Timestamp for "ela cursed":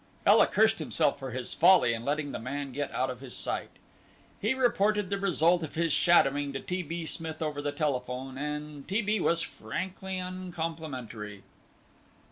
0.25-0.79